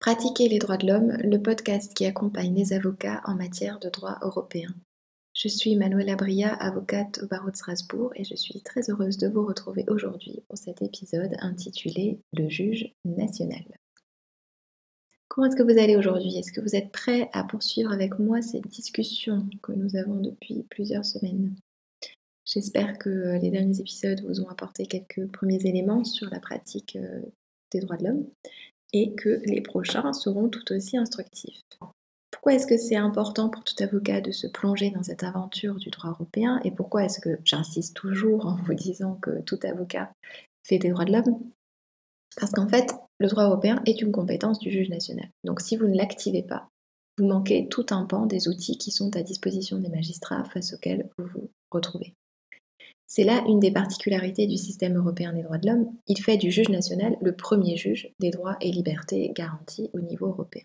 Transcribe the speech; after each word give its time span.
Pratiquer 0.00 0.48
les 0.48 0.58
droits 0.58 0.78
de 0.78 0.86
l'homme, 0.86 1.12
le 1.18 1.36
podcast 1.36 1.92
qui 1.92 2.06
accompagne 2.06 2.54
les 2.54 2.72
avocats 2.72 3.20
en 3.26 3.34
matière 3.34 3.78
de 3.78 3.90
droit 3.90 4.18
européen. 4.22 4.74
Je 5.34 5.46
suis 5.46 5.76
Manuela 5.76 6.16
Bria, 6.16 6.54
avocate 6.54 7.22
au 7.22 7.26
barreau 7.26 7.50
de 7.50 7.56
Strasbourg, 7.56 8.10
et 8.16 8.24
je 8.24 8.34
suis 8.34 8.62
très 8.62 8.88
heureuse 8.88 9.18
de 9.18 9.28
vous 9.28 9.44
retrouver 9.44 9.84
aujourd'hui 9.88 10.42
pour 10.48 10.56
cet 10.56 10.80
épisode 10.80 11.36
intitulé 11.40 12.18
Le 12.32 12.48
juge 12.48 12.94
national. 13.04 13.62
Comment 15.28 15.48
est-ce 15.48 15.56
que 15.56 15.70
vous 15.70 15.78
allez 15.78 15.96
aujourd'hui? 15.96 16.34
Est-ce 16.38 16.52
que 16.52 16.62
vous 16.62 16.74
êtes 16.74 16.92
prêts 16.92 17.28
à 17.34 17.44
poursuivre 17.44 17.92
avec 17.92 18.18
moi 18.18 18.40
cette 18.40 18.68
discussion 18.68 19.46
que 19.62 19.72
nous 19.72 19.96
avons 19.96 20.18
depuis 20.18 20.64
plusieurs 20.70 21.04
semaines? 21.04 21.54
J'espère 22.46 22.96
que 22.96 23.38
les 23.38 23.50
derniers 23.50 23.80
épisodes 23.80 24.24
vous 24.26 24.40
ont 24.40 24.48
apporté 24.48 24.86
quelques 24.86 25.30
premiers 25.30 25.66
éléments 25.66 26.04
sur 26.04 26.30
la 26.30 26.40
pratique 26.40 26.96
euh, 26.96 27.20
des 27.70 27.80
droits 27.80 27.98
de 27.98 28.04
l'homme 28.04 28.26
et 28.92 29.14
que 29.14 29.40
les 29.44 29.60
prochains 29.60 30.12
seront 30.12 30.48
tout 30.48 30.72
aussi 30.72 30.96
instructifs. 30.96 31.60
Pourquoi 32.30 32.54
est-ce 32.54 32.66
que 32.66 32.78
c'est 32.78 32.96
important 32.96 33.50
pour 33.50 33.64
tout 33.64 33.74
avocat 33.82 34.20
de 34.20 34.30
se 34.30 34.46
plonger 34.46 34.90
dans 34.90 35.02
cette 35.02 35.24
aventure 35.24 35.74
du 35.74 35.90
droit 35.90 36.10
européen 36.10 36.60
et 36.64 36.70
pourquoi 36.70 37.04
est-ce 37.04 37.20
que 37.20 37.38
j'insiste 37.44 37.94
toujours 37.94 38.46
en 38.46 38.56
vous 38.56 38.74
disant 38.74 39.16
que 39.16 39.42
tout 39.42 39.58
avocat 39.62 40.10
fait 40.64 40.78
des 40.78 40.90
droits 40.90 41.04
de 41.04 41.12
l'homme? 41.12 41.38
Parce 42.38 42.52
qu'en 42.52 42.68
fait, 42.68 42.94
le 43.18 43.28
droit 43.28 43.44
européen 43.44 43.82
est 43.84 44.00
une 44.00 44.12
compétence 44.12 44.58
du 44.58 44.70
juge 44.70 44.88
national. 44.88 45.28
Donc 45.44 45.60
si 45.60 45.76
vous 45.76 45.86
ne 45.86 45.96
l'activez 45.96 46.42
pas, 46.42 46.68
vous 47.18 47.26
manquez 47.26 47.68
tout 47.68 47.86
un 47.90 48.06
pan 48.06 48.24
des 48.24 48.48
outils 48.48 48.78
qui 48.78 48.90
sont 48.90 49.14
à 49.16 49.22
disposition 49.22 49.78
des 49.78 49.90
magistrats 49.90 50.44
face 50.44 50.72
auxquels 50.72 51.10
vous 51.18 51.26
vous 51.26 51.50
retrouvez. 51.70 52.14
C'est 53.12 53.24
là 53.24 53.42
une 53.48 53.58
des 53.58 53.72
particularités 53.72 54.46
du 54.46 54.56
système 54.56 54.96
européen 54.96 55.32
des 55.32 55.42
droits 55.42 55.58
de 55.58 55.66
l'homme. 55.66 55.92
Il 56.06 56.22
fait 56.22 56.36
du 56.36 56.52
juge 56.52 56.68
national 56.68 57.16
le 57.20 57.34
premier 57.34 57.76
juge 57.76 58.14
des 58.20 58.30
droits 58.30 58.56
et 58.60 58.70
libertés 58.70 59.32
garantis 59.34 59.90
au 59.94 59.98
niveau 59.98 60.28
européen. 60.28 60.62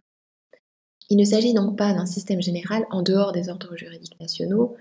Il 1.09 1.17
ne 1.17 1.23
s'agit 1.23 1.55
donc 1.55 1.75
pas 1.75 1.91
d'un 1.95 2.05
système 2.05 2.43
général 2.43 2.85
en 2.91 3.01
dehors 3.01 3.31
des 3.31 3.49
ordres 3.49 3.75
juridiques 3.75 4.19
nationaux 4.19 4.75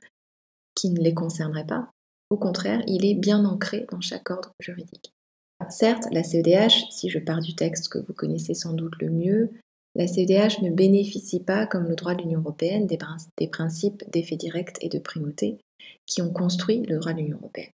qui 0.75 0.91
ne 0.91 1.01
les 1.01 1.15
concerneraient 1.15 1.67
pas. 1.67 1.89
Au 2.29 2.37
contraire, 2.37 2.83
il 2.87 3.07
est 3.07 3.15
bien 3.15 3.47
ancré 3.47 3.87
dans 3.91 4.03
chaque 4.03 4.29
ordre 4.29 4.53
juridique. 4.61 5.15
Certes, 5.71 6.05
la 6.13 6.23
CEDH, 6.23 6.91
si 6.91 7.09
je 7.09 7.19
pars 7.19 7.41
du 7.41 7.55
texte 7.55 7.89
que 7.89 7.99
vous 7.99 8.13
connaissez 8.13 8.53
sans 8.53 8.75
doute 8.75 9.01
le 9.01 9.09
mieux, 9.09 9.51
la 9.95 10.07
CEDH 10.07 10.61
ne 10.61 10.71
bénéficie 10.71 11.41
pas, 11.41 11.67
comme 11.67 11.89
le 11.89 11.97
droit 11.97 12.15
de 12.15 12.21
l'Union 12.21 12.41
européenne, 12.41 12.87
des, 12.87 13.49
principes 13.49 14.05
d'effet 14.11 14.37
direct 14.37 14.77
et 14.83 14.91
de 14.91 14.99
primauté 14.99 15.57
qui 16.07 16.23
ont 16.23 16.33
construit 16.33 16.83
le 16.83 16.99
droit 16.99 17.13
de 17.13 17.19
l'Union 17.19 17.39
européenne. 17.39 17.71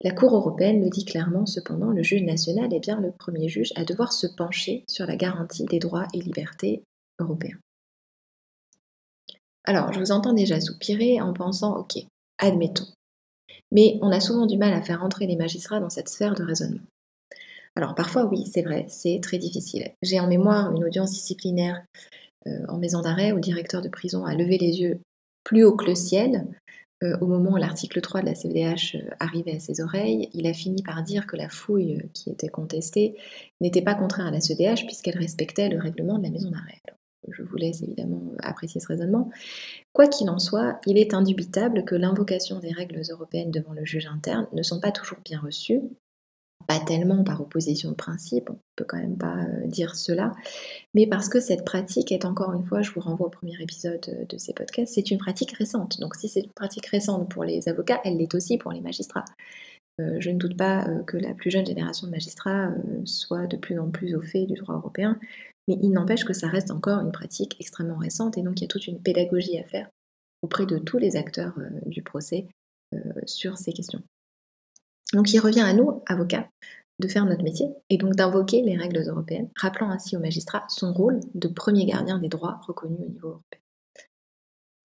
La 0.00 0.10
Cour 0.10 0.34
européenne 0.34 0.82
le 0.82 0.90
dit 0.90 1.04
clairement, 1.04 1.46
cependant, 1.46 1.90
le 1.90 2.02
juge 2.02 2.22
national 2.22 2.72
est 2.74 2.80
bien 2.80 3.00
le 3.00 3.12
premier 3.12 3.48
juge 3.48 3.72
à 3.76 3.84
devoir 3.84 4.12
se 4.12 4.26
pencher 4.26 4.84
sur 4.88 5.06
la 5.06 5.16
garantie 5.16 5.64
des 5.64 5.78
droits 5.78 6.06
et 6.12 6.20
libertés 6.20 6.82
européens. 7.18 7.56
Alors, 9.64 9.92
je 9.92 10.00
vous 10.00 10.12
entends 10.12 10.34
déjà 10.34 10.60
soupirer 10.60 11.22
en 11.22 11.32
pensant, 11.32 11.78
ok, 11.78 12.04
admettons. 12.38 12.88
Mais 13.72 13.98
on 14.02 14.12
a 14.12 14.20
souvent 14.20 14.46
du 14.46 14.58
mal 14.58 14.74
à 14.74 14.82
faire 14.82 15.02
entrer 15.02 15.26
les 15.26 15.36
magistrats 15.36 15.80
dans 15.80 15.90
cette 15.90 16.10
sphère 16.10 16.34
de 16.34 16.44
raisonnement. 16.44 16.82
Alors 17.76 17.94
parfois 17.94 18.26
oui, 18.26 18.46
c'est 18.46 18.62
vrai, 18.62 18.86
c'est 18.88 19.18
très 19.20 19.38
difficile. 19.38 19.90
J'ai 20.02 20.20
en 20.20 20.28
mémoire 20.28 20.72
une 20.72 20.84
audience 20.84 21.10
disciplinaire 21.10 21.84
euh, 22.46 22.64
en 22.68 22.78
maison 22.78 23.00
d'arrêt 23.00 23.32
où 23.32 23.36
le 23.36 23.40
directeur 23.40 23.82
de 23.82 23.88
prison 23.88 24.24
a 24.24 24.34
levé 24.34 24.58
les 24.58 24.80
yeux 24.80 25.00
plus 25.42 25.64
haut 25.64 25.76
que 25.76 25.86
le 25.86 25.94
ciel 25.94 26.46
au 27.20 27.26
moment 27.26 27.52
où 27.52 27.56
l'article 27.56 28.00
3 28.00 28.22
de 28.22 28.26
la 28.26 28.34
CVDH 28.34 28.96
euh, 28.96 29.10
arrivait 29.20 29.56
à 29.56 29.60
ses 29.60 29.80
oreilles. 29.80 30.28
Il 30.32 30.46
a 30.46 30.52
fini 30.52 30.82
par 30.82 31.02
dire 31.02 31.26
que 31.26 31.36
la 31.36 31.48
fouille 31.48 32.02
qui 32.12 32.30
était 32.30 32.48
contestée 32.48 33.16
n'était 33.60 33.82
pas 33.82 33.94
contraire 33.94 34.26
à 34.26 34.30
la 34.30 34.40
CEDH 34.40 34.86
puisqu'elle 34.86 35.18
respectait 35.18 35.68
le 35.68 35.78
règlement 35.78 36.18
de 36.18 36.24
la 36.24 36.30
maison 36.30 36.50
d'arrêt. 36.50 36.82
Je 37.28 37.42
vous 37.42 37.56
laisse 37.56 37.82
évidemment 37.82 38.22
apprécier 38.42 38.80
ce 38.80 38.88
raisonnement. 38.88 39.30
Quoi 39.92 40.08
qu'il 40.08 40.28
en 40.28 40.38
soit, 40.38 40.78
il 40.86 40.98
est 40.98 41.14
indubitable 41.14 41.84
que 41.84 41.94
l'invocation 41.94 42.58
des 42.58 42.72
règles 42.72 43.00
européennes 43.10 43.50
devant 43.50 43.72
le 43.72 43.84
juge 43.84 44.06
interne 44.06 44.46
ne 44.52 44.62
sont 44.62 44.80
pas 44.80 44.92
toujours 44.92 45.18
bien 45.24 45.40
reçues 45.40 45.80
pas 46.66 46.80
tellement 46.80 47.24
par 47.24 47.40
opposition 47.40 47.90
de 47.90 47.94
principe, 47.94 48.50
on 48.50 48.58
peut 48.76 48.84
quand 48.86 48.98
même 48.98 49.16
pas 49.16 49.36
euh, 49.36 49.66
dire 49.66 49.96
cela, 49.96 50.32
mais 50.94 51.06
parce 51.06 51.28
que 51.28 51.40
cette 51.40 51.64
pratique 51.64 52.12
est 52.12 52.24
encore 52.24 52.52
une 52.52 52.64
fois, 52.64 52.82
je 52.82 52.90
vous 52.90 53.00
renvoie 53.00 53.26
au 53.26 53.30
premier 53.30 53.60
épisode 53.60 54.04
euh, 54.08 54.24
de 54.28 54.38
ces 54.38 54.52
podcasts, 54.52 54.94
c'est 54.94 55.10
une 55.10 55.18
pratique 55.18 55.52
récente. 55.52 56.00
Donc 56.00 56.14
si 56.14 56.28
c'est 56.28 56.40
une 56.40 56.52
pratique 56.52 56.86
récente 56.86 57.30
pour 57.30 57.44
les 57.44 57.68
avocats, 57.68 58.00
elle 58.04 58.16
l'est 58.16 58.34
aussi 58.34 58.58
pour 58.58 58.72
les 58.72 58.80
magistrats. 58.80 59.24
Euh, 60.00 60.16
je 60.18 60.30
ne 60.30 60.38
doute 60.38 60.56
pas 60.56 60.86
que 61.06 61.16
la 61.16 61.34
plus 61.34 61.50
jeune 61.50 61.66
génération 61.66 62.06
de 62.06 62.12
magistrats 62.12 62.70
soit 63.04 63.46
de 63.46 63.56
plus 63.56 63.78
en 63.78 63.90
plus 63.90 64.14
au 64.16 64.22
fait 64.22 64.46
du 64.46 64.54
droit 64.54 64.74
européen, 64.74 65.18
mais 65.68 65.76
il 65.80 65.90
n'empêche 65.90 66.24
que 66.24 66.32
ça 66.32 66.48
reste 66.48 66.70
encore 66.70 67.00
une 67.00 67.12
pratique 67.12 67.56
extrêmement 67.60 67.98
récente 67.98 68.36
et 68.36 68.42
donc 68.42 68.60
il 68.60 68.62
y 68.62 68.66
a 68.66 68.68
toute 68.68 68.86
une 68.86 69.00
pédagogie 69.00 69.58
à 69.58 69.64
faire 69.64 69.88
auprès 70.42 70.66
de 70.66 70.78
tous 70.78 70.98
les 70.98 71.16
acteurs 71.16 71.54
du 71.86 72.02
procès 72.02 72.46
sur 73.24 73.56
ces 73.56 73.72
questions. 73.72 74.02
Donc 75.12 75.32
il 75.32 75.38
revient 75.38 75.60
à 75.60 75.72
nous, 75.72 76.02
avocats, 76.06 76.48
de 77.00 77.08
faire 77.08 77.26
notre 77.26 77.42
métier 77.42 77.68
et 77.90 77.98
donc 77.98 78.14
d'invoquer 78.14 78.62
les 78.62 78.76
règles 78.76 79.06
européennes, 79.06 79.50
rappelant 79.56 79.90
ainsi 79.90 80.16
au 80.16 80.20
magistrat 80.20 80.64
son 80.68 80.92
rôle 80.92 81.20
de 81.34 81.48
premier 81.48 81.86
gardien 81.86 82.18
des 82.18 82.28
droits 82.28 82.60
reconnus 82.66 83.00
au 83.00 83.10
niveau 83.10 83.28
européen. 83.28 83.60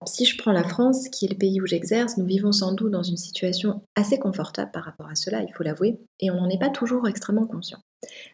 Si 0.06 0.24
je 0.24 0.38
prends 0.38 0.52
la 0.52 0.64
France, 0.64 1.10
qui 1.10 1.26
est 1.26 1.28
le 1.28 1.36
pays 1.36 1.60
où 1.60 1.66
j'exerce, 1.66 2.16
nous 2.16 2.24
vivons 2.24 2.52
sans 2.52 2.72
doute 2.72 2.90
dans 2.90 3.02
une 3.02 3.18
situation 3.18 3.82
assez 3.94 4.18
confortable 4.18 4.70
par 4.72 4.84
rapport 4.84 5.08
à 5.08 5.14
cela, 5.14 5.42
il 5.42 5.52
faut 5.52 5.62
l'avouer, 5.62 6.00
et 6.20 6.30
on 6.30 6.36
n'en 6.36 6.48
est 6.48 6.58
pas 6.58 6.70
toujours 6.70 7.06
extrêmement 7.06 7.46
conscient. 7.46 7.80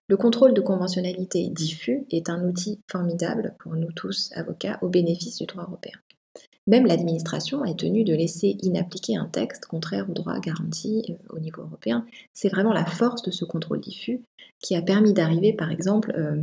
Le 0.07 0.17
contrôle 0.17 0.55
de 0.55 0.61
conventionnalité 0.61 1.49
diffus 1.49 2.07
est 2.11 2.31
un 2.31 2.49
outil 2.49 2.81
formidable 2.89 3.57
pour 3.59 3.75
nous 3.75 3.91
tous, 3.91 4.31
avocats, 4.37 4.79
au 4.81 4.89
bénéfice 4.89 5.39
du 5.39 5.47
droit 5.47 5.65
européen. 5.65 5.99
Même 6.67 6.87
l'administration 6.87 7.65
est 7.65 7.79
tenue 7.79 8.05
de 8.05 8.15
laisser 8.15 8.57
inappliquer 8.63 9.17
un 9.17 9.27
texte 9.27 9.67
contraire 9.67 10.11
aux 10.11 10.15
droits 10.15 10.41
garantis 10.41 11.05
euh, 11.11 11.35
au 11.35 11.39
niveau 11.39 11.63
européen. 11.63 12.05
C'est 12.33 12.49
vraiment 12.49 12.73
la 12.73 12.85
force 12.85 13.23
de 13.23 13.31
ce 13.31 13.45
contrôle 13.45 13.81
diffus 13.81 14.21
qui 14.61 14.75
a 14.75 14.83
permis 14.83 15.13
d'arriver, 15.13 15.53
par 15.53 15.71
exemple, 15.71 16.13
euh, 16.17 16.43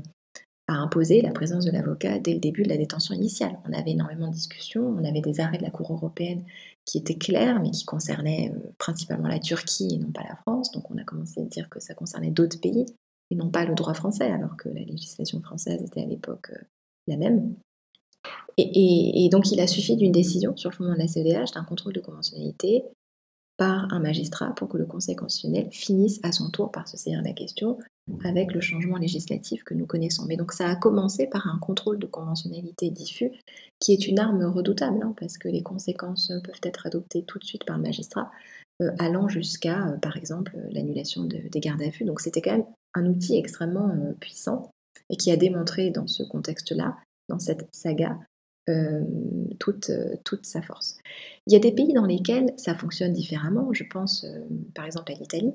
à 0.67 0.75
imposer 0.75 1.21
la 1.21 1.31
présence 1.31 1.65
de 1.65 1.71
l'avocat 1.71 2.19
dès 2.19 2.33
le 2.33 2.39
début 2.39 2.63
de 2.63 2.69
la 2.69 2.77
détention 2.77 3.13
initiale. 3.13 3.59
On 3.67 3.73
avait 3.73 3.91
énormément 3.91 4.27
de 4.27 4.33
discussions, 4.33 4.87
on 4.87 5.03
avait 5.03 5.19
des 5.19 5.41
arrêts 5.41 5.57
de 5.57 5.63
la 5.63 5.71
Cour 5.71 5.91
européenne 5.91 6.45
qui 6.85 6.97
étaient 6.97 7.17
clairs, 7.17 7.61
mais 7.61 7.71
qui 7.71 7.83
concernaient 7.83 8.53
euh, 8.55 8.71
principalement 8.77 9.27
la 9.27 9.39
Turquie 9.39 9.95
et 9.95 9.97
non 9.97 10.11
pas 10.11 10.23
la 10.23 10.37
France. 10.37 10.71
Donc 10.71 10.89
on 10.89 10.97
a 10.97 11.03
commencé 11.03 11.41
à 11.41 11.45
dire 11.45 11.67
que 11.69 11.81
ça 11.81 11.95
concernait 11.95 12.31
d'autres 12.31 12.61
pays 12.61 12.85
et 13.29 13.35
non 13.35 13.49
pas 13.49 13.65
le 13.65 13.75
droit 13.75 13.93
français, 13.93 14.31
alors 14.31 14.55
que 14.55 14.69
la 14.69 14.81
législation 14.81 15.41
française 15.41 15.81
était 15.83 16.03
à 16.03 16.05
l'époque 16.05 16.51
la 17.07 17.17
même. 17.17 17.55
Et, 18.57 19.29
donc 19.31 19.51
il 19.51 19.59
a 19.59 19.67
suffi 19.67 19.95
d'une 19.95 20.11
décision 20.11 20.55
sur 20.55 20.69
le 20.69 20.75
fondement 20.75 20.93
de 20.93 20.99
la 20.99 21.07
CEDH, 21.07 21.53
d'un 21.55 21.63
contrôle 21.63 21.93
de 21.93 21.99
conventionnalité 21.99 22.83
par 23.57 23.91
un 23.93 23.99
magistrat 23.99 24.53
pour 24.55 24.67
que 24.67 24.77
le 24.77 24.85
Conseil 24.85 25.15
constitutionnel 25.15 25.69
finisse 25.71 26.19
à 26.23 26.31
son 26.31 26.49
tour 26.49 26.71
par 26.71 26.87
se 26.87 26.97
saisir 26.97 27.21
la 27.23 27.33
question 27.33 27.77
avec 28.23 28.53
le 28.53 28.61
changement 28.61 28.97
législatif 28.97 29.63
que 29.63 29.73
nous 29.73 29.85
connaissons. 29.85 30.25
Mais 30.27 30.37
donc 30.37 30.51
ça 30.51 30.67
a 30.67 30.75
commencé 30.75 31.27
par 31.27 31.47
un 31.47 31.57
contrôle 31.59 31.99
de 31.99 32.07
conventionnalité 32.07 32.89
diffus 32.89 33.31
qui 33.79 33.93
est 33.93 34.07
une 34.07 34.19
arme 34.19 34.43
redoutable 34.43 35.01
hein, 35.03 35.13
parce 35.19 35.37
que 35.37 35.47
les 35.47 35.61
conséquences 35.61 36.31
peuvent 36.43 36.61
être 36.63 36.87
adoptées 36.87 37.23
tout 37.23 37.39
de 37.39 37.43
suite 37.43 37.65
par 37.65 37.77
le 37.77 37.83
magistrat 37.83 38.31
euh, 38.81 38.91
allant 38.99 39.27
jusqu'à 39.27 39.87
euh, 39.87 39.97
par 39.97 40.17
exemple 40.17 40.57
l'annulation 40.71 41.23
des 41.25 41.59
gardes 41.59 41.81
à 41.81 41.89
vue. 41.89 42.05
Donc 42.05 42.21
c'était 42.21 42.41
quand 42.41 42.53
même 42.53 42.65
un 42.95 43.05
outil 43.05 43.37
extrêmement 43.37 43.89
euh, 43.89 44.13
puissant 44.19 44.71
et 45.09 45.15
qui 45.15 45.31
a 45.31 45.37
démontré 45.37 45.91
dans 45.91 46.07
ce 46.07 46.23
contexte-là 46.23 46.97
dans 47.29 47.39
cette 47.39 47.67
saga 47.71 48.17
euh, 48.69 49.03
toute, 49.59 49.89
euh, 49.89 50.15
toute, 50.23 50.45
sa 50.45 50.61
force. 50.61 50.97
Il 51.47 51.53
y 51.53 51.55
a 51.55 51.59
des 51.59 51.73
pays 51.73 51.91
dans 51.91 52.05
lesquels 52.05 52.53
ça 52.55 52.75
fonctionne 52.75 53.11
différemment. 53.11 53.73
Je 53.73 53.83
pense 53.83 54.23
euh, 54.23 54.39
par 54.73 54.85
exemple 54.85 55.11
à 55.11 55.15
l'Italie, 55.15 55.53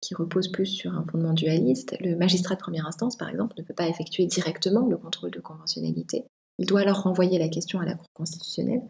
qui 0.00 0.14
repose 0.14 0.48
plus 0.48 0.66
sur 0.66 0.92
un 0.92 1.04
fondement 1.10 1.32
dualiste. 1.32 1.96
Le 2.00 2.16
magistrat 2.16 2.56
de 2.56 2.60
première 2.60 2.86
instance, 2.86 3.16
par 3.16 3.28
exemple, 3.28 3.54
ne 3.58 3.62
peut 3.62 3.74
pas 3.74 3.88
effectuer 3.88 4.26
directement 4.26 4.86
le 4.88 4.96
contrôle 4.96 5.30
de 5.30 5.38
conventionnalité. 5.38 6.24
Il 6.58 6.66
doit 6.66 6.80
alors 6.80 7.02
renvoyer 7.02 7.38
la 7.38 7.48
question 7.48 7.78
à 7.78 7.84
la 7.84 7.94
Cour 7.94 8.08
constitutionnelle. 8.14 8.82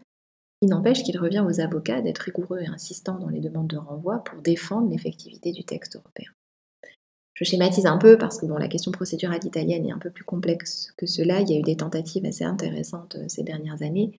Il 0.61 0.69
n'empêche 0.69 1.03
qu'il 1.03 1.19
revient 1.19 1.45
aux 1.47 1.59
avocats 1.59 2.01
d'être 2.01 2.19
rigoureux 2.19 2.61
et 2.61 2.67
insistants 2.67 3.19
dans 3.19 3.29
les 3.29 3.41
demandes 3.41 3.67
de 3.67 3.77
renvoi 3.77 4.23
pour 4.23 4.41
défendre 4.41 4.89
l'effectivité 4.89 5.51
du 5.51 5.63
texte 5.63 5.95
européen. 5.95 6.31
Je 7.41 7.45
schématise 7.49 7.87
un 7.87 7.97
peu 7.97 8.19
parce 8.19 8.37
que 8.37 8.45
bon, 8.45 8.57
la 8.57 8.67
question 8.67 8.91
procédurale 8.91 9.43
italienne 9.43 9.87
est 9.87 9.91
un 9.91 9.97
peu 9.97 10.11
plus 10.11 10.23
complexe 10.23 10.93
que 10.95 11.07
cela. 11.07 11.41
Il 11.41 11.49
y 11.49 11.55
a 11.55 11.59
eu 11.59 11.63
des 11.63 11.75
tentatives 11.75 12.23
assez 12.23 12.43
intéressantes 12.43 13.15
euh, 13.15 13.25
ces 13.27 13.41
dernières 13.41 13.81
années 13.81 14.11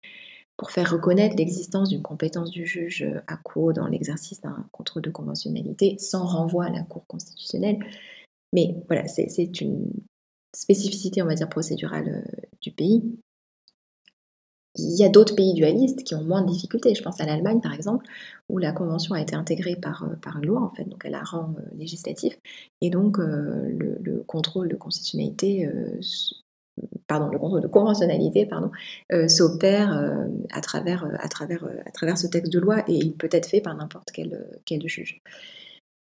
pour 0.57 0.73
faire 0.73 0.91
reconnaître 0.91 1.37
l'existence 1.37 1.89
d'une 1.89 2.03
compétence 2.03 2.51
du 2.51 2.67
juge 2.67 3.03
euh, 3.03 3.21
à 3.29 3.37
quo 3.37 3.73
dans 3.73 3.87
l'exercice 3.87 4.41
d'un 4.41 4.67
contrôle 4.73 5.03
de 5.03 5.11
conventionnalité 5.11 5.97
sans 5.99 6.27
renvoi 6.27 6.65
à 6.65 6.71
la 6.71 6.83
Cour 6.83 7.07
constitutionnelle. 7.07 7.79
Mais 8.53 8.75
voilà, 8.89 9.07
c'est 9.07 9.61
une 9.61 9.93
spécificité, 10.53 11.23
on 11.23 11.27
va 11.27 11.37
dire, 11.37 11.49
procédurale 11.49 12.25
euh, 12.27 12.47
du 12.61 12.73
pays. 12.73 13.05
Il 14.77 14.99
y 14.99 15.05
a 15.05 15.09
d'autres 15.11 15.35
pays 15.35 15.53
dualistes 15.53 16.03
qui 16.03 16.15
ont 16.15 16.23
moins 16.23 16.43
de 16.43 16.51
difficultés. 16.51 16.95
Je 16.95 17.03
pense 17.03 17.21
à 17.21 17.27
l'Allemagne, 17.27 17.61
par 17.61 17.75
exemple, 17.75 18.07
où 18.49 18.59
la 18.59 18.73
convention 18.73 19.15
a 19.15 19.21
été 19.21 19.35
intégrée 19.35 19.77
par, 19.77 20.05
euh, 20.05 20.17
par 20.23 20.39
une 20.39 20.47
loi, 20.47 20.63
en 20.63 20.71
fait, 20.71 20.85
donc 20.85 21.03
elle 21.05 21.15
a 21.15 21.23
rang 21.23 21.55
euh, 21.59 21.63
législatif, 21.77 22.39
et 22.81 22.89
donc 22.91 23.19
euh, 23.19 23.69
le, 23.69 24.23
contrôle 24.27 24.69
de 24.69 24.77
constitutionnalité 24.77 25.69
pardon, 27.07 27.29
le 27.29 27.39
contrôle 27.39 27.61
de 27.61 27.67
conventionnalité 27.67 28.47
pardon, 28.47 28.71
s'opère 29.29 29.93
à, 30.51 30.61
travers, 30.61 31.05
à, 31.19 31.29
travers, 31.29 31.65
à 31.85 31.91
travers 31.91 32.17
ce 32.17 32.27
texte 32.29 32.53
de 32.53 32.59
loi 32.59 32.83
et 32.89 32.95
il 32.95 33.15
peut 33.15 33.29
être 33.31 33.47
fait 33.47 33.61
par 33.61 33.75
n'importe 33.75 34.11
quel, 34.13 34.47
quel 34.65 34.87
juge. 34.89 35.21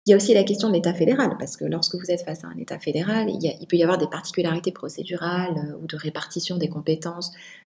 Il 0.05 0.11
y 0.11 0.13
a 0.13 0.15
aussi 0.15 0.33
la 0.33 0.43
question 0.43 0.69
de 0.69 0.73
l'État 0.73 0.93
fédéral, 0.93 1.35
parce 1.37 1.55
que 1.55 1.65
lorsque 1.65 1.93
vous 1.93 2.09
êtes 2.09 2.23
face 2.23 2.43
à 2.43 2.47
un 2.47 2.57
État 2.57 2.79
fédéral, 2.79 3.29
il, 3.29 3.67
peut 3.67 3.77
y 3.77 3.83
avoir 3.83 3.97
des 3.97 4.07
particularités 4.07 4.71
procédurales 4.71 5.75
ou 5.81 5.87
de 5.87 5.97
répartition 5.97 6.57
des 6.57 6.69
compétences 6.69 7.31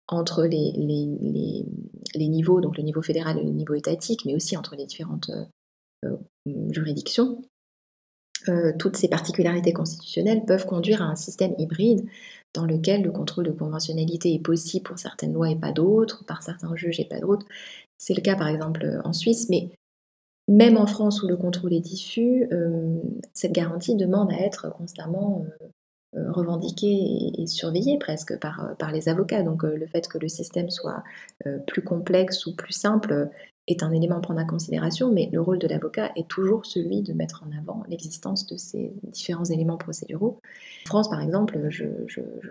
entre 0.09 0.45
les, 0.45 0.73
niveaux, 2.17 2.61
donc 2.61 2.77
le 2.77 2.83
niveau 2.83 3.03
fédéral 3.03 3.39
et 3.39 3.45
le 3.45 3.51
niveau 3.51 3.75
étatique, 3.75 4.25
mais 4.25 4.35
aussi 4.35 4.57
entre 4.57 4.77
les 4.77 4.87
différentes 4.87 5.31
juridictions. 6.71 7.43
Euh, 8.49 8.73
toutes 8.79 8.97
ces 8.97 9.09
particularités 9.09 9.73
constitutionnelles 9.73 10.45
peuvent 10.45 10.67
conduire 10.67 11.03
à 11.03 11.07
un 11.07 11.15
système 11.15 11.55
hybride 11.59 12.05
dans 12.55 12.65
lequel 12.65 13.03
le 13.03 13.13
contrôle 13.13 13.47
de 13.47 13.53
conventionnalité 13.53 14.35
est 14.35 14.43
possible 14.43 14.85
pour 14.85 14.99
certaines 14.99 15.33
lois 15.33 15.51
et 15.51 15.57
pas 15.57 15.71
d'autres, 15.73 16.25
par 16.25 16.43
certains 16.43 16.75
juges 16.75 16.99
et 16.99 17.05
pas 17.05 17.21
d'autres. 17.21 17.47
C'est 17.99 18.15
le 18.15 18.21
cas 18.21 18.35
par 18.35 18.49
exemple 18.49 19.01
en 19.05 19.13
Suisse, 19.13 19.49
mais 19.49 19.71
même 20.49 20.77
en 20.77 20.87
France 20.87 21.23
où 21.23 21.29
le 21.29 21.37
contrôle 21.37 21.73
est 21.73 21.81
diffus, 21.81 22.49
euh, 22.53 23.01
cette 23.33 23.53
garantie 23.53 23.95
demande 23.95 24.33
à 24.33 24.41
être 24.41 24.73
constamment 24.73 25.47
euh, 26.15 26.31
revendiquée 26.33 27.33
et, 27.39 27.47
surveillée 27.47 27.99
presque 27.99 28.39
par, 28.39 28.75
par 28.79 28.93
les 28.93 29.09
avocats. 29.09 29.43
Donc 29.43 29.63
le 29.63 29.87
fait 29.87 30.09
que 30.09 30.19
le 30.19 30.29
système 30.29 30.71
soit 30.71 31.03
plus 31.67 31.83
complexe 31.83 32.47
ou 32.47 32.55
plus 32.55 32.73
simple 32.73 33.31
est 33.69 33.83
un 33.83 33.93
élément 33.93 34.17
à 34.17 34.21
prendre 34.21 34.41
en 34.41 34.47
considération, 34.47 35.13
mais 35.13 35.29
le 35.33 35.41
rôle 35.41 35.59
de 35.59 35.69
l'avocat 35.69 36.11
est 36.17 36.29
toujours 36.29 36.67
celui 36.67 37.03
de 37.03 37.13
mettre 37.13 37.45
en 37.47 37.57
avant 37.57 37.85
l'existence 37.89 38.47
de 38.47 38.57
ces 38.57 38.93
différents 39.05 39.45
éléments 39.45 39.77
procéduraux. 39.77 40.41
En 40.87 40.89
France, 40.89 41.09
par 41.09 41.21
exemple, 41.21 41.67
je, 41.69 41.85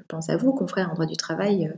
pense 0.08 0.30
à 0.30 0.38
vous, 0.38 0.54
confrères 0.54 0.90
en 0.90 0.94
droit 0.94 1.06
du 1.06 1.18
travail, 1.18 1.68
euh, 1.68 1.74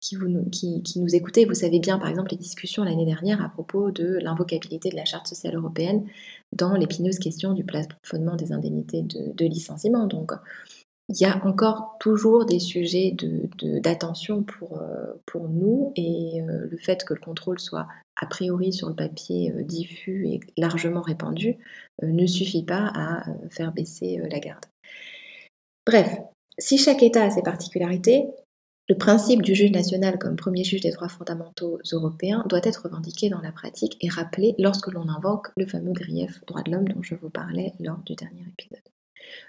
qui, 0.00 0.14
vous, 0.14 0.28
qui, 0.50 0.82
nous 0.96 1.14
écoutez, 1.16 1.46
vous 1.46 1.54
savez 1.54 1.80
bien, 1.80 1.98
par 1.98 2.08
exemple, 2.08 2.30
les 2.30 2.36
discussions 2.36 2.84
l'année 2.84 3.06
dernière 3.06 3.42
à 3.42 3.48
propos 3.48 3.90
de 3.90 4.18
l'invocabilité 4.20 4.90
de 4.90 4.96
la 4.96 5.04
Charte 5.04 5.26
sociale 5.26 5.56
européenne 5.56 6.06
dans 6.52 6.74
l'épineuse 6.74 7.18
question 7.18 7.54
du 7.54 7.64
plafonnement 7.64 8.36
des 8.36 8.52
indemnités 8.52 9.02
de, 9.02 9.32
de 9.32 9.46
licenciement. 9.46 10.06
Donc, 10.06 10.32
il 11.08 11.20
y 11.20 11.24
a 11.24 11.44
encore 11.46 11.96
toujours 12.00 12.46
des 12.46 12.58
sujets 12.58 13.14
d'attention 13.62 14.42
pour, 14.42 14.78
euh, 14.78 15.14
pour 15.24 15.48
nous 15.48 15.92
et 15.94 16.42
euh, 16.42 16.66
le 16.68 16.76
fait 16.78 17.04
que 17.04 17.14
le 17.14 17.20
contrôle 17.20 17.60
soit 17.60 17.86
a 18.16 18.26
priori 18.26 18.72
sur 18.72 18.88
le 18.88 18.94
papier 18.94 19.52
euh, 19.52 19.62
diffus 19.62 20.26
et 20.26 20.40
largement 20.56 21.02
répandu 21.02 21.58
ne 22.02 22.26
suffit 22.26 22.64
pas 22.64 22.90
à 22.94 23.24
faire 23.50 23.72
baisser 23.72 24.20
la 24.30 24.40
garde. 24.40 24.64
Bref, 25.86 26.18
si 26.58 26.76
chaque 26.76 27.02
État 27.02 27.22
a 27.22 27.30
ses 27.30 27.42
particularités, 27.42 28.26
le 28.88 28.96
principe 28.96 29.42
du 29.42 29.54
juge 29.54 29.70
national 29.70 30.18
comme 30.18 30.36
premier 30.36 30.64
juge 30.64 30.80
des 30.80 30.90
droits 30.90 31.08
fondamentaux 31.08 31.78
européens 31.92 32.44
doit 32.48 32.60
être 32.64 32.82
revendiqué 32.84 33.28
dans 33.28 33.40
la 33.40 33.52
pratique 33.52 33.96
et 34.00 34.08
rappelé 34.08 34.54
lorsque 34.58 34.92
l'on 34.92 35.08
invoque 35.08 35.48
le 35.56 35.66
fameux 35.66 35.92
grief 35.92 36.44
droit 36.46 36.62
de 36.62 36.72
l'homme 36.72 36.88
dont 36.88 37.02
je 37.02 37.14
vous 37.14 37.30
parlais 37.30 37.72
lors 37.80 37.98
du 37.98 38.14
dernier 38.14 38.44
épisode. 38.52 38.95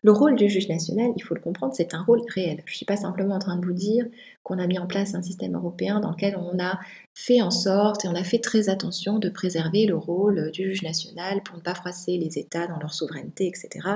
Le 0.03 0.11
rôle 0.11 0.35
du 0.35 0.49
juge 0.49 0.69
national, 0.69 1.11
il 1.15 1.21
faut 1.21 1.35
le 1.35 1.41
comprendre, 1.41 1.73
c'est 1.75 1.93
un 1.93 2.03
rôle 2.03 2.21
réel. 2.33 2.61
Je 2.65 2.73
ne 2.73 2.75
suis 2.75 2.85
pas 2.85 2.97
simplement 2.97 3.35
en 3.35 3.39
train 3.39 3.57
de 3.57 3.65
vous 3.65 3.73
dire 3.73 4.05
qu'on 4.43 4.59
a 4.59 4.67
mis 4.67 4.79
en 4.79 4.87
place 4.87 5.15
un 5.15 5.21
système 5.21 5.55
européen 5.55 5.99
dans 5.99 6.11
lequel 6.11 6.37
on 6.37 6.59
a 6.63 6.79
fait 7.13 7.41
en 7.41 7.51
sorte 7.51 8.05
et 8.05 8.07
on 8.07 8.15
a 8.15 8.23
fait 8.23 8.39
très 8.39 8.69
attention 8.69 9.19
de 9.19 9.29
préserver 9.29 9.85
le 9.85 9.95
rôle 9.95 10.51
du 10.51 10.63
juge 10.63 10.83
national 10.83 11.41
pour 11.43 11.57
ne 11.57 11.61
pas 11.61 11.75
froisser 11.75 12.17
les 12.17 12.37
États 12.37 12.67
dans 12.67 12.79
leur 12.79 12.93
souveraineté, 12.93 13.47
etc. 13.47 13.87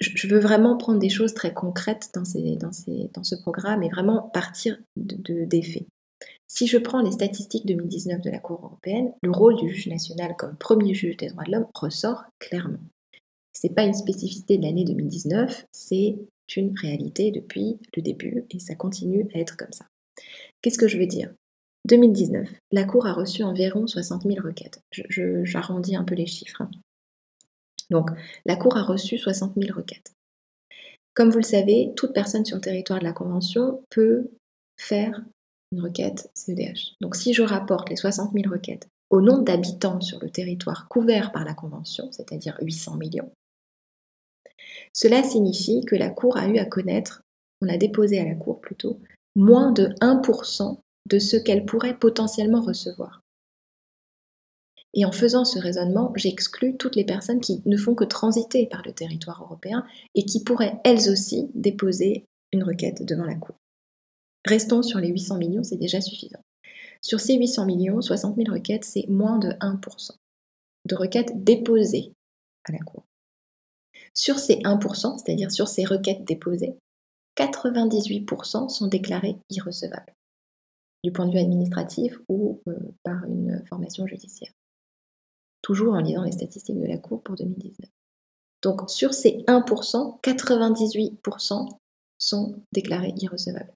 Je 0.00 0.28
veux 0.28 0.40
vraiment 0.40 0.78
prendre 0.78 0.98
des 0.98 1.10
choses 1.10 1.34
très 1.34 1.52
concrètes 1.52 2.10
dans, 2.14 2.24
ce 2.24 3.34
programme 3.42 3.82
et 3.82 3.90
vraiment 3.90 4.22
partir 4.32 4.78
de, 4.96 5.44
des 5.44 5.62
faits. 5.62 5.86
Si 6.48 6.66
je 6.66 6.78
prends 6.78 7.02
les 7.02 7.12
statistiques 7.12 7.66
2019 7.66 8.22
de 8.22 8.30
la 8.30 8.38
Cour 8.38 8.60
européenne, 8.64 9.12
le 9.22 9.30
rôle 9.30 9.56
du 9.56 9.68
juge 9.68 9.88
national 9.88 10.34
comme 10.36 10.56
premier 10.56 10.94
juge 10.94 11.16
des 11.16 11.28
droits 11.28 11.44
de 11.44 11.52
l'homme 11.52 11.66
ressort 11.74 12.24
clairement. 12.38 12.80
Ce 13.60 13.66
n'est 13.66 13.74
pas 13.74 13.84
une 13.84 13.92
spécificité 13.92 14.56
de 14.56 14.62
l'année 14.62 14.84
2019, 14.84 15.66
c'est 15.70 16.16
une 16.56 16.74
réalité 16.78 17.30
depuis 17.30 17.78
le 17.94 18.00
début 18.00 18.46
et 18.50 18.58
ça 18.58 18.74
continue 18.74 19.28
à 19.34 19.38
être 19.38 19.58
comme 19.58 19.72
ça. 19.72 19.84
Qu'est-ce 20.62 20.78
que 20.78 20.88
je 20.88 20.96
veux 20.96 21.06
dire? 21.06 21.30
2019, 21.86 22.48
la 22.72 22.84
Cour 22.84 23.06
a 23.06 23.12
reçu 23.12 23.42
environ 23.42 23.86
60 23.86 24.22
000 24.22 24.36
requêtes. 24.42 24.80
J'arrondis 25.10 25.94
un 25.94 26.04
peu 26.04 26.14
les 26.14 26.24
chiffres. 26.24 26.62
Hein. 26.62 26.70
Donc, 27.90 28.10
la 28.46 28.56
Cour 28.56 28.78
a 28.78 28.82
reçu 28.82 29.18
60 29.18 29.52
000 29.56 29.76
requêtes. 29.76 30.14
Comme 31.12 31.28
vous 31.28 31.38
le 31.38 31.42
savez, 31.42 31.92
toute 31.96 32.14
personne 32.14 32.46
sur 32.46 32.56
le 32.56 32.62
territoire 32.62 33.00
de 33.00 33.04
la 33.04 33.12
Convention 33.12 33.82
peut 33.90 34.30
faire 34.78 35.22
une 35.72 35.82
requête 35.82 36.30
CEDH. 36.34 36.94
Donc, 37.02 37.14
si 37.14 37.34
je 37.34 37.42
rapporte 37.42 37.90
les 37.90 37.96
60 37.96 38.32
000 38.32 38.50
requêtes 38.50 38.88
au 39.10 39.20
nombre 39.20 39.44
d'habitants 39.44 40.00
sur 40.00 40.18
le 40.20 40.30
territoire 40.30 40.88
couvert 40.88 41.30
par 41.30 41.44
la 41.44 41.52
Convention, 41.52 42.10
c'est-à-dire 42.10 42.56
800 42.62 42.96
millions, 42.96 43.30
cela 44.92 45.22
signifie 45.22 45.84
que 45.84 45.96
la 45.96 46.10
Cour 46.10 46.36
a 46.36 46.48
eu 46.48 46.58
à 46.58 46.64
connaître, 46.64 47.22
on 47.62 47.68
a 47.68 47.76
déposé 47.76 48.18
à 48.18 48.24
la 48.24 48.34
Cour 48.34 48.60
plutôt, 48.60 48.98
moins 49.36 49.72
de 49.72 49.88
1% 50.00 50.78
de 51.08 51.18
ce 51.18 51.36
qu'elle 51.36 51.64
pourrait 51.64 51.98
potentiellement 51.98 52.60
recevoir. 52.60 53.22
Et 54.94 55.04
en 55.04 55.12
faisant 55.12 55.44
ce 55.44 55.58
raisonnement, 55.58 56.12
j'exclus 56.16 56.76
toutes 56.76 56.96
les 56.96 57.04
personnes 57.04 57.40
qui 57.40 57.62
ne 57.64 57.76
font 57.76 57.94
que 57.94 58.04
transiter 58.04 58.66
par 58.66 58.82
le 58.84 58.92
territoire 58.92 59.42
européen 59.42 59.86
et 60.14 60.24
qui 60.24 60.42
pourraient 60.42 60.80
elles 60.84 61.08
aussi 61.08 61.48
déposer 61.54 62.24
une 62.52 62.64
requête 62.64 63.04
devant 63.04 63.24
la 63.24 63.36
Cour. 63.36 63.54
Restons 64.44 64.82
sur 64.82 64.98
les 64.98 65.08
800 65.08 65.38
millions, 65.38 65.62
c'est 65.62 65.76
déjà 65.76 66.00
suffisant. 66.00 66.40
Sur 67.02 67.20
ces 67.20 67.36
800 67.36 67.66
millions, 67.66 68.00
60 68.00 68.36
000 68.36 68.52
requêtes, 68.52 68.84
c'est 68.84 69.06
moins 69.08 69.38
de 69.38 69.50
1% 69.50 70.10
de 70.86 70.94
requêtes 70.96 71.44
déposées 71.44 72.12
à 72.64 72.72
la 72.72 72.78
Cour. 72.78 73.04
Sur 74.14 74.38
ces 74.38 74.56
1%, 74.56 75.18
c'est-à-dire 75.18 75.50
sur 75.50 75.68
ces 75.68 75.84
requêtes 75.84 76.24
déposées, 76.24 76.76
98% 77.36 78.68
sont 78.68 78.86
déclarées 78.86 79.38
irrecevables, 79.50 80.14
du 81.04 81.12
point 81.12 81.26
de 81.26 81.32
vue 81.32 81.38
administratif 81.38 82.18
ou 82.28 82.60
euh, 82.66 82.76
par 83.02 83.24
une 83.24 83.64
formation 83.68 84.06
judiciaire. 84.06 84.52
Toujours 85.62 85.94
en 85.94 86.00
lisant 86.00 86.24
les 86.24 86.32
statistiques 86.32 86.80
de 86.80 86.86
la 86.86 86.98
Cour 86.98 87.22
pour 87.22 87.36
2019. 87.36 87.88
Donc 88.62 88.90
sur 88.90 89.14
ces 89.14 89.44
1%, 89.46 90.20
98% 90.22 91.68
sont 92.18 92.62
déclarés 92.72 93.14
irrecevables. 93.16 93.72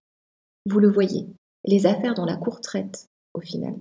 Vous 0.66 0.78
le 0.78 0.90
voyez, 0.90 1.26
les 1.64 1.86
affaires 1.86 2.14
dont 2.14 2.24
la 2.24 2.36
Cour 2.36 2.60
traite 2.60 3.06
au 3.32 3.40
final, 3.40 3.74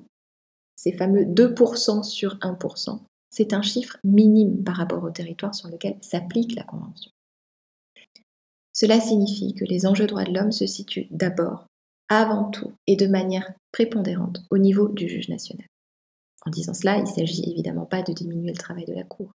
ces 0.75 0.93
fameux 0.93 1.23
2% 1.23 2.03
sur 2.03 2.35
1%, 2.37 3.01
c'est 3.33 3.53
un 3.53 3.63
chiffre 3.63 3.97
minime 4.03 4.63
par 4.63 4.75
rapport 4.75 5.03
au 5.03 5.09
territoire 5.09 5.55
sur 5.55 5.67
lequel 5.67 5.97
s'applique 6.01 6.53
la 6.53 6.63
Convention. 6.63 7.11
Cela 8.73 8.99
signifie 9.01 9.55
que 9.55 9.65
les 9.65 9.87
enjeux 9.87 10.05
droits 10.05 10.23
de 10.23 10.31
l'homme 10.31 10.51
se 10.51 10.67
situent 10.67 11.07
d'abord, 11.09 11.65
avant 12.09 12.51
tout 12.51 12.73
et 12.85 12.95
de 12.95 13.07
manière 13.07 13.51
prépondérante 13.71 14.43
au 14.51 14.59
niveau 14.59 14.87
du 14.87 15.09
juge 15.09 15.29
national. 15.29 15.65
En 16.45 16.51
disant 16.51 16.75
cela, 16.75 16.97
il 16.97 17.05
ne 17.05 17.07
s'agit 17.07 17.49
évidemment 17.49 17.87
pas 17.87 18.03
de 18.03 18.13
diminuer 18.13 18.51
le 18.51 18.57
travail 18.57 18.85
de 18.85 18.93
la 18.93 19.03
Cour, 19.03 19.31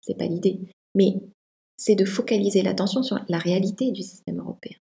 c'est 0.00 0.16
pas 0.16 0.26
l'idée, 0.26 0.58
mais 0.94 1.16
c'est 1.76 1.94
de 1.94 2.06
focaliser 2.06 2.62
l'attention 2.62 3.02
sur 3.02 3.22
la 3.28 3.38
réalité 3.38 3.90
du 3.92 4.02
système 4.02 4.38
européen. 4.38 4.76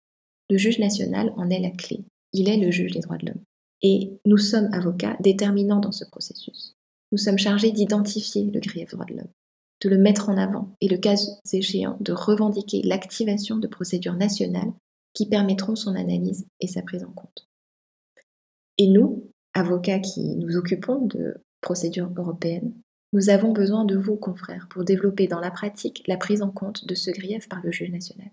Le 0.51 0.59
juge 0.59 0.79
national 0.79 1.33
en 1.39 1.49
est 1.49 1.61
la 1.61 1.71
clé, 1.71 2.05
il 2.35 2.51
est 2.51 2.59
le 2.59 2.71
juge 2.71 2.93
des 2.93 3.01
droits 3.01 3.17
de 3.17 3.29
l'homme. 3.29 3.43
Et 3.81 4.11
nous 4.27 4.39
sommes 4.39 4.69
avocats 4.75 5.17
déterminants 5.21 5.81
dans 5.81 5.93
ce 5.93 6.05
processus. 6.05 6.75
Nous 7.13 7.19
sommes 7.19 7.39
chargés 7.39 7.73
d'identifier 7.73 8.51
le 8.51 8.61
grief 8.61 8.91
droit 8.91 9.07
de 9.07 9.15
l'homme, 9.15 9.33
de 9.81 9.89
le 9.89 9.99
mettre 9.99 10.29
en 10.29 10.37
avant 10.37 10.75
et, 10.81 10.89
le 10.89 10.99
cas 10.99 11.15
échéant, 11.53 11.97
de 12.01 12.13
revendiquer 12.13 12.83
l'activation 12.83 13.57
de 13.57 13.67
procédures 13.67 14.17
nationales 14.17 14.73
qui 15.15 15.27
permettront 15.27 15.77
son 15.77 15.95
analyse 15.95 16.47
et 16.61 16.69
sa 16.69 16.83
prise 16.83 17.05
en 17.05 17.13
compte. 17.13 17.49
Et 18.77 18.89
nous, 18.89 19.31
avocats 19.55 19.99
qui 19.99 20.37
nous 20.37 20.57
occupons 20.57 21.07
de 21.07 21.43
procédures 21.61 22.13
européennes, 22.17 22.73
nous 23.13 23.31
avons 23.31 23.53
besoin 23.53 23.85
de 23.85 23.97
vous, 23.97 24.17
confrères, 24.17 24.69
pour 24.69 24.85
développer 24.85 25.27
dans 25.27 25.41
la 25.41 25.51
pratique 25.51 26.05
la 26.07 26.19
prise 26.19 26.43
en 26.43 26.51
compte 26.51 26.87
de 26.87 26.95
ce 26.95 27.11
grief 27.11 27.49
par 27.49 27.63
le 27.65 27.73
juge 27.73 27.91
national. 27.91 28.31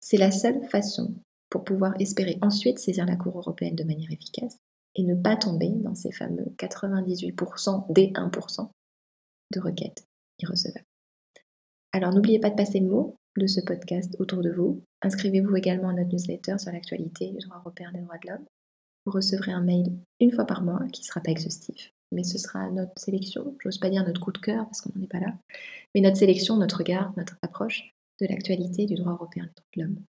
C'est 0.00 0.16
la 0.16 0.30
seule 0.30 0.62
façon 0.68 1.14
pour 1.50 1.64
pouvoir 1.64 1.94
espérer 2.00 2.38
ensuite 2.40 2.78
saisir 2.78 3.04
la 3.04 3.16
Cour 3.16 3.36
européenne 3.36 3.74
de 3.74 3.84
manière 3.84 4.10
efficace 4.12 4.58
et 4.94 5.04
ne 5.04 5.14
pas 5.14 5.36
tomber 5.36 5.70
dans 5.70 5.94
ces 5.94 6.12
fameux 6.12 6.54
98% 6.58 7.92
des 7.92 8.08
1% 8.08 8.68
de 9.52 9.60
requêtes 9.60 10.06
irrecevables. 10.38 10.86
Alors 11.92 12.12
n'oubliez 12.12 12.38
pas 12.38 12.50
de 12.50 12.56
passer 12.56 12.80
le 12.80 12.88
mot 12.88 13.16
de 13.36 13.46
ce 13.46 13.60
podcast 13.60 14.16
autour 14.18 14.42
de 14.42 14.50
vous. 14.50 14.82
Inscrivez-vous 15.02 15.56
également 15.56 15.88
à 15.88 15.92
notre 15.92 16.10
newsletter 16.10 16.58
sur 16.58 16.72
l'actualité 16.72 17.30
du 17.30 17.38
droit 17.38 17.58
européen 17.58 17.90
des 17.92 18.00
droits 18.00 18.18
de 18.22 18.30
l'homme. 18.30 18.46
Vous 19.04 19.12
recevrez 19.12 19.52
un 19.52 19.62
mail 19.62 19.92
une 20.20 20.32
fois 20.32 20.44
par 20.44 20.62
mois 20.62 20.80
qui 20.92 21.02
ne 21.02 21.06
sera 21.06 21.20
pas 21.20 21.30
exhaustif, 21.30 21.92
mais 22.12 22.22
ce 22.22 22.38
sera 22.38 22.70
notre 22.70 22.92
sélection, 22.96 23.56
j'ose 23.60 23.78
pas 23.78 23.90
dire 23.90 24.06
notre 24.06 24.20
coup 24.20 24.32
de 24.32 24.38
cœur 24.38 24.64
parce 24.66 24.80
qu'on 24.80 24.92
n'en 24.94 25.04
est 25.04 25.10
pas 25.10 25.20
là, 25.20 25.34
mais 25.94 26.00
notre 26.00 26.16
sélection, 26.16 26.56
notre 26.56 26.78
regard, 26.78 27.12
notre 27.16 27.36
approche 27.42 27.94
de 28.20 28.26
l'actualité 28.26 28.86
du 28.86 28.94
droit 28.94 29.12
européen 29.12 29.44
des 29.44 29.50
droits 29.50 29.66
de 29.76 29.82
l'homme. 29.82 30.04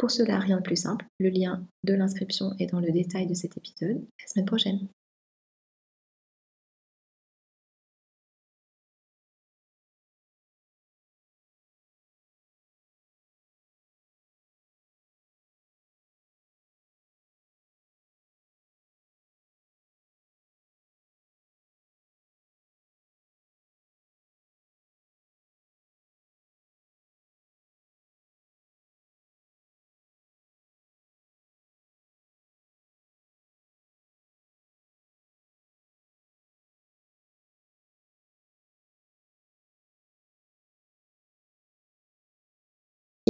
Pour 0.00 0.10
cela, 0.10 0.38
rien 0.38 0.56
de 0.56 0.62
plus 0.62 0.76
simple, 0.76 1.04
le 1.18 1.28
lien 1.28 1.62
de 1.84 1.92
l'inscription 1.92 2.52
est 2.58 2.72
dans 2.72 2.80
le 2.80 2.90
détail 2.90 3.26
de 3.26 3.34
cet 3.34 3.58
épisode. 3.58 4.02
La 4.18 4.26
semaine 4.28 4.46
prochaine. 4.46 4.88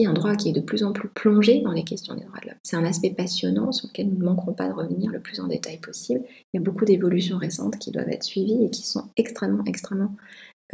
Un 0.07 0.13
droit 0.13 0.37
qui 0.37 0.49
est 0.49 0.53
de 0.53 0.61
plus 0.61 0.85
en 0.85 0.93
plus 0.93 1.09
plongé 1.09 1.61
dans 1.63 1.73
les 1.73 1.85
questions 1.85 2.15
des 2.15 2.25
droits 2.25 2.41
de 2.41 2.49
l'homme. 2.49 2.59
C'est 2.63 2.77
un 2.77 2.85
aspect 2.85 3.11
passionnant 3.11 3.73
sur 3.73 3.89
lequel 3.89 4.09
nous 4.09 4.19
ne 4.19 4.25
manquerons 4.25 4.53
pas 4.53 4.69
de 4.69 4.73
revenir 4.73 5.11
le 5.11 5.21
plus 5.21 5.41
en 5.41 5.47
détail 5.47 5.79
possible. 5.79 6.23
Il 6.27 6.57
y 6.57 6.59
a 6.59 6.63
beaucoup 6.63 6.85
d'évolutions 6.85 7.39
récentes 7.39 7.79
qui 7.79 7.91
doivent 7.91 8.09
être 8.09 8.25
suivies 8.25 8.65
et 8.65 8.71
qui 8.71 8.87
sont 8.87 9.11
extrêmement, 9.17 9.65
extrêmement 9.65 10.15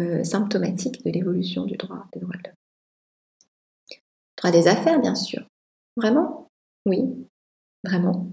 euh, 0.00 0.22
symptomatiques 0.24 1.04
de 1.04 1.10
l'évolution 1.10 1.64
du 1.64 1.76
droit 1.76 2.06
des 2.12 2.20
droits 2.20 2.36
de 2.36 2.42
l'homme. 2.44 2.54
Droit 4.36 4.50
des 4.50 4.68
affaires, 4.68 5.00
bien 5.00 5.14
sûr. 5.14 5.46
Vraiment? 5.96 6.48
Oui, 6.84 7.02
vraiment. 7.84 8.28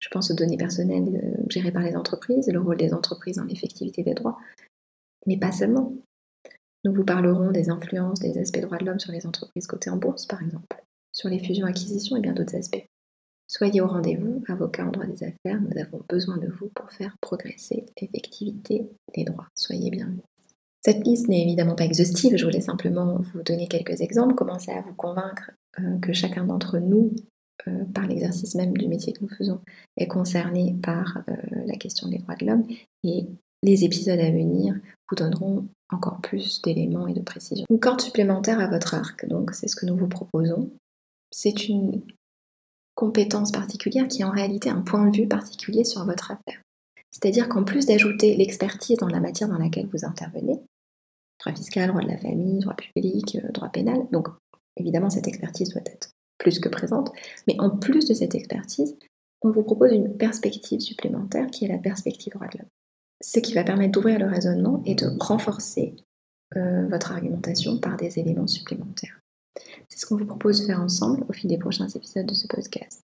Je 0.00 0.08
pense 0.10 0.30
aux 0.30 0.34
données 0.34 0.56
personnelles 0.56 1.20
euh, 1.22 1.42
gérées 1.48 1.72
par 1.72 1.82
les 1.82 1.96
entreprises, 1.96 2.48
le 2.48 2.60
rôle 2.60 2.76
des 2.76 2.92
entreprises 2.92 3.36
dans 3.36 3.44
l'effectivité 3.44 4.02
des 4.02 4.14
droits, 4.14 4.38
mais 5.26 5.38
pas 5.38 5.52
seulement. 5.52 5.92
Nous 6.84 6.92
vous 6.92 7.04
parlerons 7.04 7.50
des 7.50 7.70
influences 7.70 8.20
des 8.20 8.36
aspects 8.38 8.60
droits 8.60 8.76
de 8.76 8.84
l'homme 8.84 9.00
sur 9.00 9.12
les 9.12 9.26
entreprises 9.26 9.66
cotées 9.66 9.90
en 9.90 9.96
bourse, 9.96 10.26
par 10.26 10.42
exemple, 10.42 10.84
sur 11.12 11.30
les 11.30 11.38
fusions-acquisitions 11.38 12.16
et 12.16 12.20
bien 12.20 12.34
d'autres 12.34 12.56
aspects. 12.56 12.86
Soyez 13.46 13.80
au 13.80 13.86
rendez-vous, 13.86 14.42
avocats 14.48 14.86
en 14.86 14.90
droit 14.90 15.06
des 15.06 15.22
affaires, 15.24 15.60
nous 15.60 15.80
avons 15.80 16.02
besoin 16.08 16.36
de 16.38 16.48
vous 16.48 16.70
pour 16.74 16.90
faire 16.90 17.16
progresser 17.20 17.86
l'effectivité 18.00 18.88
des 19.14 19.24
droits. 19.24 19.48
Soyez 19.54 19.90
bienvenus. 19.90 20.24
Cette 20.84 21.06
liste 21.06 21.28
n'est 21.28 21.42
évidemment 21.42 21.74
pas 21.74 21.84
exhaustive, 21.84 22.36
je 22.36 22.44
voulais 22.44 22.60
simplement 22.60 23.18
vous 23.32 23.42
donner 23.42 23.66
quelques 23.68 24.02
exemples, 24.02 24.34
commencer 24.34 24.70
à 24.70 24.82
vous 24.82 24.94
convaincre 24.94 25.52
euh, 25.78 25.98
que 26.00 26.12
chacun 26.12 26.44
d'entre 26.44 26.78
nous, 26.78 27.12
euh, 27.66 27.84
par 27.94 28.06
l'exercice 28.06 28.54
même 28.54 28.76
du 28.76 28.88
métier 28.88 29.14
que 29.14 29.22
nous 29.22 29.34
faisons, 29.34 29.60
est 29.96 30.08
concerné 30.08 30.76
par 30.82 31.24
euh, 31.28 31.34
la 31.66 31.76
question 31.76 32.08
des 32.08 32.18
droits 32.18 32.36
de 32.36 32.46
l'homme 32.46 32.66
et 33.02 33.26
les 33.62 33.84
épisodes 33.84 34.20
à 34.20 34.30
venir 34.30 34.74
vous 35.08 35.16
donneront 35.16 35.66
encore 35.90 36.20
plus 36.20 36.62
d'éléments 36.62 37.06
et 37.06 37.14
de 37.14 37.20
précisions. 37.20 37.66
Une 37.70 37.80
corde 37.80 38.00
supplémentaire 38.00 38.60
à 38.60 38.68
votre 38.68 38.94
arc, 38.94 39.26
donc 39.28 39.52
c'est 39.52 39.68
ce 39.68 39.76
que 39.76 39.86
nous 39.86 39.96
vous 39.96 40.08
proposons. 40.08 40.70
C'est 41.30 41.68
une 41.68 42.02
compétence 42.94 43.52
particulière 43.52 44.08
qui 44.08 44.22
est 44.22 44.24
en 44.24 44.30
réalité 44.30 44.70
un 44.70 44.82
point 44.82 45.06
de 45.06 45.16
vue 45.16 45.28
particulier 45.28 45.84
sur 45.84 46.04
votre 46.04 46.30
affaire. 46.30 46.62
C'est-à-dire 47.10 47.48
qu'en 47.48 47.64
plus 47.64 47.86
d'ajouter 47.86 48.36
l'expertise 48.36 48.98
dans 48.98 49.08
la 49.08 49.20
matière 49.20 49.48
dans 49.48 49.58
laquelle 49.58 49.88
vous 49.92 50.04
intervenez, 50.04 50.60
droit 51.40 51.54
fiscal, 51.54 51.88
droit 51.88 52.02
de 52.02 52.08
la 52.08 52.18
famille, 52.18 52.60
droit 52.60 52.74
public, 52.74 53.36
euh, 53.36 53.52
droit 53.52 53.68
pénal, 53.68 54.06
donc 54.10 54.28
évidemment 54.76 55.10
cette 55.10 55.28
expertise 55.28 55.70
doit 55.70 55.82
être 55.86 56.10
plus 56.38 56.58
que 56.58 56.68
présente, 56.68 57.12
mais 57.46 57.56
en 57.60 57.70
plus 57.70 58.06
de 58.06 58.14
cette 58.14 58.34
expertise, 58.34 58.96
on 59.42 59.50
vous 59.50 59.62
propose 59.62 59.92
une 59.92 60.16
perspective 60.16 60.80
supplémentaire 60.80 61.46
qui 61.48 61.64
est 61.64 61.68
la 61.68 61.78
perspective 61.78 62.32
droit 62.32 62.48
de 62.48 62.58
l'homme 62.58 62.68
ce 63.20 63.40
qui 63.40 63.54
va 63.54 63.64
permettre 63.64 63.92
d'ouvrir 63.92 64.18
le 64.18 64.26
raisonnement 64.26 64.82
et 64.84 64.94
de 64.94 65.06
renforcer 65.20 65.94
euh, 66.56 66.86
votre 66.88 67.12
argumentation 67.12 67.78
par 67.78 67.96
des 67.96 68.18
éléments 68.18 68.46
supplémentaires. 68.46 69.18
C'est 69.88 69.98
ce 69.98 70.06
qu'on 70.06 70.16
vous 70.16 70.26
propose 70.26 70.60
de 70.60 70.66
faire 70.66 70.80
ensemble 70.80 71.24
au 71.28 71.32
fil 71.32 71.48
des 71.48 71.58
prochains 71.58 71.88
épisodes 71.88 72.26
de 72.26 72.34
ce 72.34 72.46
podcast. 72.46 73.02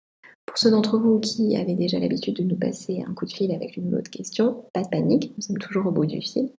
Pour 0.47 0.59
ceux 0.59 0.71
d'entre 0.71 0.99
vous 0.99 1.19
qui 1.19 1.57
avaient 1.57 1.75
déjà 1.75 1.99
l'habitude 1.99 2.37
de 2.37 2.45
nous 2.45 2.57
passer 2.57 3.05
un 3.07 3.15
coup 3.15 3.27
de 3.27 3.33
fil 3.33 3.53
avec 3.53 3.77
une 3.77 3.95
autre 3.95 4.11
question, 4.11 4.65
pas 4.73 4.83
de 4.83 4.89
panique, 4.89 5.33
nous 5.37 5.43
sommes 5.43 5.59
toujours 5.59 5.87
au 5.87 5.91
bout 5.91 6.07
du 6.07 6.21
fil. 6.21 6.53